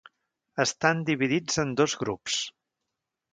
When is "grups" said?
2.05-2.39